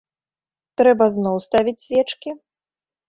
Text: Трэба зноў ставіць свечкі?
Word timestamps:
Трэба 0.81 1.05
зноў 1.17 1.37
ставіць 1.47 1.77
свечкі? 1.85 2.29